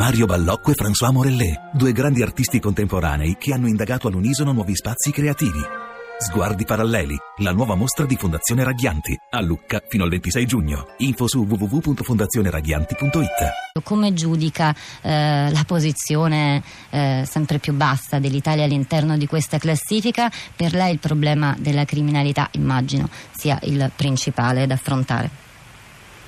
Mario 0.00 0.24
Ballocco 0.24 0.70
e 0.70 0.74
François 0.74 1.12
Morellet, 1.12 1.72
due 1.74 1.92
grandi 1.92 2.22
artisti 2.22 2.58
contemporanei 2.58 3.36
che 3.38 3.52
hanno 3.52 3.68
indagato 3.68 4.08
all'unisono 4.08 4.50
nuovi 4.50 4.74
spazi 4.74 5.10
creativi. 5.10 5.60
Sguardi 6.16 6.64
paralleli, 6.64 7.14
la 7.40 7.52
nuova 7.52 7.74
mostra 7.74 8.06
di 8.06 8.16
Fondazione 8.16 8.64
Raghianti, 8.64 9.14
a 9.28 9.42
Lucca 9.42 9.82
fino 9.86 10.04
al 10.04 10.08
26 10.08 10.46
giugno. 10.46 10.86
Info 11.00 11.28
su 11.28 11.46
www.fondazioneraghianti.it. 11.46 13.82
Come 13.84 14.14
giudica 14.14 14.74
eh, 15.02 15.50
la 15.52 15.64
posizione 15.66 16.62
eh, 16.88 17.24
sempre 17.28 17.58
più 17.58 17.74
bassa 17.74 18.18
dell'Italia 18.18 18.64
all'interno 18.64 19.18
di 19.18 19.26
questa 19.26 19.58
classifica? 19.58 20.32
Per 20.56 20.72
lei 20.72 20.94
il 20.94 20.98
problema 20.98 21.54
della 21.58 21.84
criminalità, 21.84 22.48
immagino, 22.52 23.06
sia 23.32 23.58
il 23.64 23.90
principale 23.94 24.66
da 24.66 24.72
affrontare. 24.72 25.48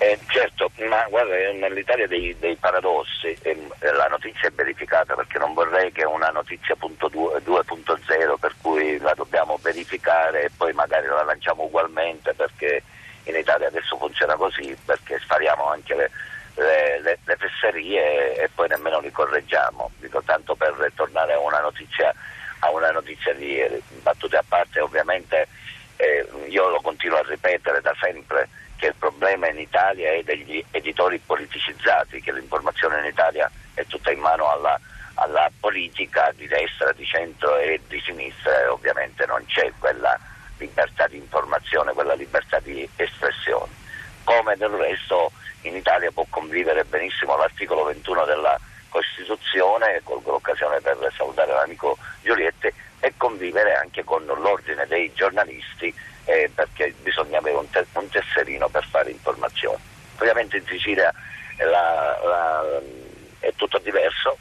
Eh, 0.02 0.18
certo, 0.26 0.68
ma 0.88 1.06
guarda, 1.08 1.32
nell'Italia 1.52 2.08
dei, 2.08 2.36
dei 2.40 2.56
paradossi 2.56 3.38
eh, 3.42 3.56
la 3.78 4.08
notizia 4.08 4.48
è 4.48 4.50
verificata 4.50 5.14
perché 5.14 5.38
non 5.38 5.54
vorrei 5.54 5.92
che 5.92 6.04
una 6.04 6.30
notizia 6.30 6.74
2.0 6.76 8.34
per 8.40 8.54
cui 8.60 8.98
la 8.98 9.14
dobbiamo 9.14 9.60
verificare 9.62 10.42
e 10.42 10.50
poi 10.56 10.72
magari 10.72 11.06
la 11.06 11.22
lanciamo 11.22 11.62
ugualmente 11.62 12.34
perché 12.34 12.82
in 13.26 13.36
Italia 13.36 13.68
adesso 13.68 13.96
funziona 13.96 14.34
così 14.34 14.76
perché 14.84 15.20
spariamo 15.20 15.70
anche 15.70 15.94
le, 15.94 16.10
le, 16.56 17.00
le, 17.00 17.18
le 17.24 17.36
fesserie 17.36 18.42
e, 18.42 18.48
poi 18.52 18.66
nemmeno 18.66 18.98
li 18.98 19.12
correggiamo. 19.12 19.92
Dico 20.00 20.20
tanto 20.24 20.56
per 20.56 20.90
tornare 20.96 21.34
a 21.34 21.38
una 21.38 21.60
notizia, 21.60 22.12
a 22.58 22.70
una 22.72 22.90
notizia 22.90 23.32
di 23.34 23.52
ieri. 23.52 23.80
Battute 24.02 24.36
a 24.36 24.44
parte 24.48 24.80
ovviamente 24.80 25.46
eh, 25.94 26.26
io 26.48 26.70
lo 26.70 26.80
continuo 26.80 27.18
a 27.18 27.24
ripetere 27.24 27.80
da 27.80 27.94
sempre 28.00 28.48
problema 29.22 29.50
in 29.50 29.60
Italia 29.60 30.10
è 30.10 30.22
degli 30.24 30.64
editori 30.72 31.16
politicizzati, 31.24 32.20
che 32.20 32.32
l'informazione 32.32 32.98
in 32.98 33.04
Italia 33.04 33.48
è 33.74 33.86
tutta 33.86 34.10
in 34.10 34.18
mano 34.18 34.50
alla, 34.50 34.76
alla 35.14 35.48
politica 35.60 36.32
di 36.34 36.48
destra, 36.48 36.90
di 36.90 37.04
centro 37.04 37.56
e 37.58 37.80
di 37.86 38.02
sinistra 38.04 38.62
e 38.62 38.66
ovviamente 38.66 39.24
non 39.26 39.44
c'è 39.46 39.70
quella 39.78 40.18
libertà 40.58 41.06
di 41.06 41.18
informazione, 41.18 41.92
quella 41.92 42.14
libertà 42.14 42.58
di 42.58 42.88
espressione. 42.96 43.70
Come 44.24 44.56
del 44.56 44.70
resto 44.70 45.30
in 45.62 45.76
Italia 45.76 46.10
può 46.10 46.26
convivere 46.28 46.82
benissimo 46.82 47.36
l'articolo 47.36 47.84
21 47.84 48.24
della 48.24 48.58
Costituzione, 48.88 50.00
colgo 50.02 50.32
l'occasione 50.32 50.80
per 50.80 50.96
salutare 51.16 51.52
l'amico 51.52 51.96
Giulietti, 52.22 52.72
e 52.98 53.14
convivere 53.16 53.76
anche 53.76 54.02
con 54.02 54.24
l'ordine 54.24 54.84
dei 54.88 55.12
giornalisti 55.14 55.94
eh, 56.24 56.50
perché 56.54 56.94
bisogna 57.02 57.11
Ovviamente 60.52 60.56
in 60.58 60.66
Sicilia 60.66 61.12
la, 61.58 62.18
la, 62.22 62.80
è 63.40 63.52
tutto 63.56 63.78
diverso 63.78 64.36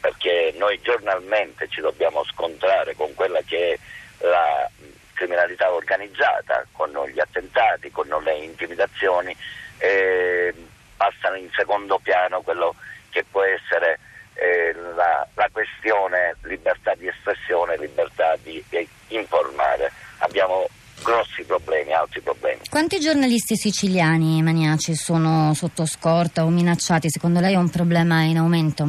perché 0.00 0.54
noi 0.56 0.80
giornalmente 0.80 1.68
ci 1.68 1.80
dobbiamo 1.80 2.24
scontrare 2.24 2.94
con 2.94 3.12
quella 3.14 3.40
che 3.44 3.72
è 3.72 3.78
la 4.24 4.70
criminalità 5.14 5.72
organizzata, 5.72 6.64
con 6.72 6.90
gli 7.12 7.18
attentati, 7.18 7.90
con 7.90 8.06
le 8.06 8.36
intimidazioni, 8.36 9.36
eh, 9.78 10.54
passano 10.96 11.34
in 11.36 11.50
secondo 11.52 11.98
piano 11.98 12.40
quello 12.42 12.76
che 13.10 13.24
può 13.28 13.42
essere 13.42 13.98
eh, 14.34 14.72
la, 14.94 15.26
la, 15.34 15.48
questione 15.50 16.36
libertà 16.42 16.94
di 16.94 17.08
espressione, 17.08 17.76
libertà 17.76 18.36
di, 18.36 18.62
di 18.68 18.88
informare. 19.08 19.90
Abbiamo 20.18 20.68
grossi 21.02 21.42
problemi, 21.42 21.92
altri 21.92 22.20
problemi. 22.20 22.60
Quanti 22.78 23.00
giornalisti 23.00 23.56
siciliani 23.56 24.40
maniaci 24.40 24.94
sono 24.94 25.52
sotto 25.52 25.84
scorta 25.84 26.44
o 26.44 26.48
minacciati? 26.48 27.10
Secondo 27.10 27.40
lei 27.40 27.54
è 27.54 27.56
un 27.56 27.70
problema 27.70 28.22
in 28.22 28.38
aumento? 28.38 28.88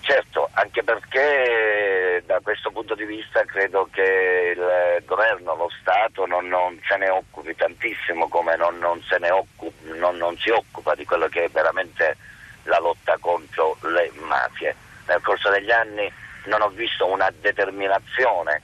Certo, 0.00 0.48
anche 0.54 0.82
perché 0.82 2.24
da 2.26 2.40
questo 2.42 2.72
punto 2.72 2.96
di 2.96 3.04
vista 3.04 3.44
credo 3.44 3.88
che 3.92 4.52
il 4.56 5.04
governo, 5.04 5.54
lo 5.54 5.70
Stato 5.80 6.26
non, 6.26 6.48
non 6.48 6.76
se 6.84 6.96
ne 6.96 7.08
occupi 7.08 7.54
tantissimo 7.54 8.26
come 8.26 8.56
non, 8.56 8.78
non, 8.78 9.00
occupi, 9.30 9.96
non 9.96 10.36
si 10.36 10.50
occupa 10.50 10.96
di 10.96 11.04
quello 11.04 11.28
che 11.28 11.44
è 11.44 11.48
veramente 11.50 12.16
la 12.64 12.80
lotta 12.80 13.16
contro 13.20 13.76
le 13.82 14.10
mafie. 14.26 14.74
Nel 15.06 15.20
corso 15.22 15.50
degli 15.50 15.70
anni 15.70 16.12
non 16.46 16.62
ho 16.62 16.68
visto 16.70 17.06
una 17.06 17.32
determinazione 17.40 18.60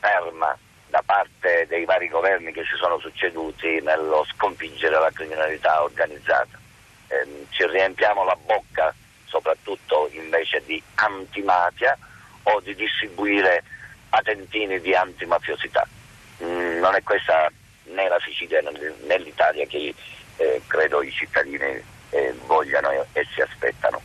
ferma 0.00 0.58
da 0.94 1.02
parte 1.04 1.66
dei 1.68 1.84
vari 1.84 2.06
governi 2.06 2.52
che 2.52 2.62
si 2.62 2.76
sono 2.76 3.00
succeduti 3.00 3.80
nello 3.82 4.24
sconfiggere 4.32 4.96
la 5.00 5.10
criminalità 5.12 5.82
organizzata. 5.82 6.56
Eh, 7.08 7.46
ci 7.50 7.66
riempiamo 7.66 8.22
la 8.22 8.36
bocca 8.36 8.94
soprattutto 9.26 10.08
invece 10.12 10.62
di 10.64 10.80
antimafia 10.94 11.98
o 12.44 12.60
di 12.60 12.76
distribuire 12.76 13.64
patentini 14.08 14.80
di 14.80 14.94
antimafiosità. 14.94 15.84
Mm, 16.44 16.78
non 16.78 16.94
è 16.94 17.02
questa 17.02 17.50
né 17.86 18.08
la 18.08 18.20
Sicilia 18.24 18.60
né 18.60 19.18
l'Italia 19.18 19.66
che 19.66 19.92
eh, 20.36 20.62
credo 20.68 21.02
i 21.02 21.10
cittadini 21.10 21.82
eh, 22.10 22.34
vogliano 22.46 23.04
e 23.12 23.26
si 23.34 23.40
aspettano. 23.40 24.00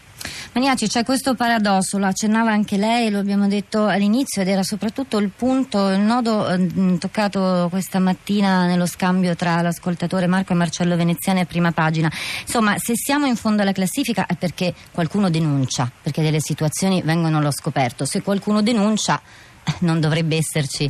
Maniaci, 0.51 0.87
c'è 0.87 1.03
questo 1.03 1.35
paradosso, 1.35 1.99
lo 1.99 2.07
accennava 2.07 2.51
anche 2.51 2.75
lei, 2.75 3.11
lo 3.11 3.19
abbiamo 3.19 3.47
detto 3.47 3.85
all'inizio 3.85 4.41
ed 4.41 4.47
era 4.47 4.63
soprattutto 4.63 5.19
il 5.19 5.29
punto, 5.29 5.89
il 5.89 5.99
nodo 5.99 6.49
eh, 6.49 6.97
toccato 6.97 7.67
questa 7.69 7.99
mattina 7.99 8.65
nello 8.65 8.87
scambio 8.87 9.35
tra 9.35 9.61
l'ascoltatore 9.61 10.25
Marco 10.25 10.53
e 10.53 10.55
Marcello 10.55 10.95
Veneziani 10.95 11.41
a 11.41 11.45
prima 11.45 11.71
pagina. 11.71 12.11
Insomma, 12.41 12.79
se 12.79 12.95
siamo 12.95 13.27
in 13.27 13.35
fondo 13.35 13.61
alla 13.61 13.73
classifica 13.73 14.25
è 14.25 14.35
perché 14.35 14.73
qualcuno 14.91 15.29
denuncia, 15.29 15.89
perché 16.01 16.23
delle 16.23 16.41
situazioni 16.41 17.03
vengono 17.03 17.37
allo 17.37 17.51
scoperto. 17.51 18.05
Se 18.05 18.23
qualcuno 18.23 18.63
denuncia 18.63 19.21
non 19.79 19.99
dovrebbe 19.99 20.37
esserci 20.37 20.89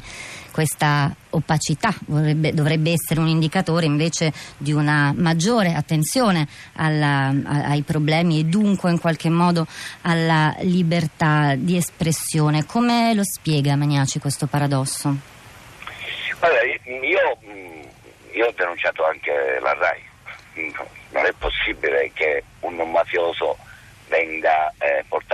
questa 0.52 1.16
opacità, 1.30 1.94
dovrebbe, 2.06 2.53
dovrebbe, 2.53 2.91
essere 2.91 3.19
un 3.19 3.28
indicatore 3.28 3.85
invece 3.85 4.34
di 4.57 4.74
una 4.74 5.13
maggiore 5.16 5.74
attenzione 5.74 6.47
alla, 6.75 7.34
ai 7.46 7.84
problemi 7.84 8.40
e 8.40 8.44
dunque 8.44 8.91
in 8.91 9.00
qualche 9.00 9.29
modo 9.29 9.66
alla 10.02 10.53
libertà 10.62 11.56
di 11.56 11.78
espressione. 11.78 12.66
Come 12.66 13.13
lo 13.13 13.24
spiega 13.24 13.75
Magnaci 13.75 14.19
questo 14.19 14.47
paradosso? 14.47 15.16
Allora, 16.40 16.63
io, 16.63 17.38
io 18.34 18.46
ho 18.46 18.53
denunciato 18.56 19.06
anche 19.06 19.59
la 19.62 19.74
RAI, 19.74 20.74
non 21.12 21.25
è 21.25 21.34
possibile 21.38 22.12
che 22.13 22.44
un 22.62 22.75
mafioso 22.91 23.58
venga 24.08 24.74
eh, 24.79 25.06
portato 25.08 25.28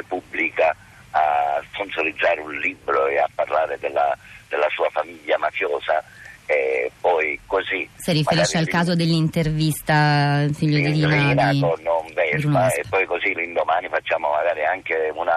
nazionale 0.00 0.04
pubblica 0.06 0.74
a 1.12 1.62
sponsorizzare 1.72 2.40
un 2.40 2.54
libro 2.58 3.06
e 3.08 3.18
a 3.18 3.28
parlare 3.34 3.78
della, 3.78 4.16
della 4.48 4.68
sua 4.70 4.88
famiglia 4.90 5.38
mafiosa. 5.38 6.02
E 6.46 6.90
poi 7.00 7.38
così 7.46 7.88
si 7.94 8.10
riferisce 8.10 8.58
al 8.58 8.66
caso 8.66 8.96
dell'intervista 8.96 10.48
figlio 10.52 10.90
di 10.90 11.06
Rina 11.06 11.52
di... 11.52 11.60
con 11.60 12.12
Vespa. 12.12 12.72
e 12.72 12.82
poi 12.88 13.06
così 13.06 13.32
l'indomani 13.34 13.88
facciamo 13.88 14.30
magari 14.30 14.64
anche 14.64 15.12
una 15.14 15.32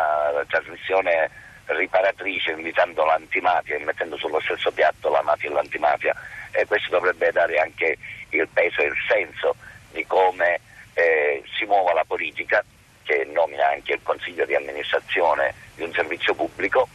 trasmissione 0.47 1.29
riparatrice 1.65 2.51
invitando 2.53 3.05
l'antimafia 3.05 3.75
e 3.75 3.83
mettendo 3.83 4.17
sullo 4.17 4.39
stesso 4.39 4.71
piatto 4.71 5.09
la 5.09 5.21
mafia 5.21 5.51
e 5.51 5.53
l'antimafia. 5.53 6.15
E 6.49 6.65
questo 6.65 6.89
dovrebbe 6.89 7.31
dare 7.31 7.59
anche 7.59 7.95
il 8.29 8.47
peso 8.51 8.81
e 8.81 8.85
il 8.85 8.97
senso 9.07 9.55
di 9.91 10.03
come 10.07 10.59
eh, 10.95 11.43
si 11.55 11.65
muova 11.65 11.93
la 11.93 12.05
politica 12.07 12.63
che 13.03 13.27
nomina 13.31 13.69
anche 13.69 13.93
il 13.93 13.99
consiglio 14.01 14.45
di 14.45 14.55
amministrazione 14.55 15.53
di 15.75 15.83
un 15.83 15.91
servizio 15.93 16.33
pubblico 16.33 16.87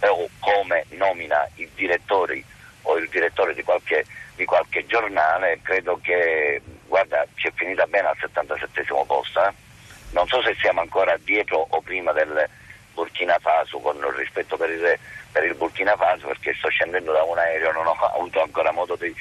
eh, 0.00 0.08
o 0.08 0.28
come 0.38 0.84
nomina 1.24 1.48
i 1.56 1.68
direttori 1.74 2.44
o 2.82 2.96
il 2.98 3.08
direttore 3.08 3.54
di 3.54 3.62
qualche, 3.62 4.04
di 4.36 4.44
qualche 4.44 4.86
giornale, 4.86 5.60
credo 5.62 5.98
che 6.02 6.60
guarda, 6.86 7.26
ci 7.34 7.48
è 7.48 7.52
finita 7.54 7.86
bene 7.86 8.08
al 8.08 8.16
77 8.20 8.84
posto. 9.06 9.44
Eh? 9.44 9.52
Non 10.10 10.26
so 10.28 10.42
se 10.42 10.54
siamo 10.60 10.80
ancora 10.80 11.16
dietro 11.22 11.66
o 11.70 11.80
prima 11.80 12.12
del 12.12 12.48
Burkina 12.92 13.38
Faso, 13.40 13.78
con 13.78 13.96
il 13.96 14.14
rispetto 14.16 14.56
per 14.56 14.70
il, 14.70 14.98
per 15.32 15.44
il 15.44 15.54
Burkina 15.54 15.96
Faso, 15.96 16.26
perché 16.28 16.54
sto 16.54 16.68
scendendo 16.68 17.12
da 17.12 17.22
un 17.22 17.38
aereo, 17.38 17.72
non 17.72 17.86
ho 17.86 17.96
avuto 18.14 18.42
ancora 18.42 18.70
modo 18.70 18.96
di, 18.96 19.12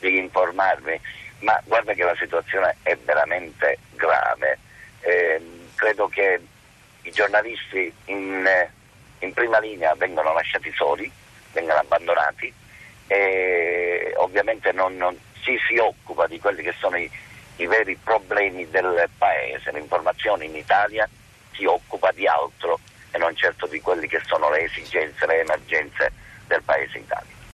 di 0.00 0.18
informarmi, 0.18 1.00
ma 1.40 1.60
guarda 1.64 1.94
che 1.94 2.04
la 2.04 2.16
situazione 2.16 2.76
è 2.82 2.96
veramente 2.96 3.78
grave. 3.94 4.58
Eh, 5.00 5.40
credo 5.74 6.08
che 6.08 6.40
i 7.02 7.10
giornalisti 7.10 7.92
in, 8.06 8.46
in 9.20 9.32
prima 9.32 9.58
linea 9.58 9.94
vengono 9.94 10.32
lasciati 10.32 10.72
soli, 10.74 11.10
vengono 11.52 11.78
abbandonati 11.78 12.52
e 13.06 14.12
ovviamente 14.16 14.72
non, 14.72 14.96
non 14.96 15.16
si, 15.42 15.56
si 15.68 15.76
occupa 15.76 16.26
di 16.26 16.38
quelli 16.38 16.62
che 16.62 16.74
sono 16.78 16.96
i, 16.96 17.10
i 17.56 17.66
veri 17.66 17.96
problemi 17.96 18.68
del 18.70 19.08
paese. 19.18 19.72
L'informazione 19.72 20.44
in 20.44 20.56
Italia 20.56 21.08
si 21.52 21.64
occupa 21.64 22.10
di 22.12 22.26
altro 22.26 22.78
e 23.10 23.18
non 23.18 23.36
certo 23.36 23.66
di 23.66 23.80
quelle 23.80 24.06
che 24.06 24.20
sono 24.26 24.50
le 24.50 24.64
esigenze, 24.64 25.26
le 25.26 25.40
emergenze. 25.40 26.11